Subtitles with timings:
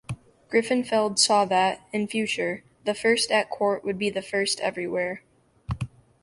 [0.49, 5.21] Griffenfeld saw that, in future, the first at court would be the first everywhere.